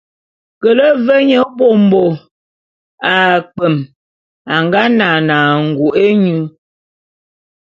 [0.61, 2.03] Kele ve nye mbômbo
[3.15, 3.75] akpwem
[4.53, 6.41] a nga nane angô’é nyô.